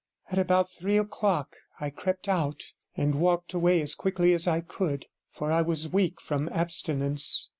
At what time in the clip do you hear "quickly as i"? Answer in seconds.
3.93-4.61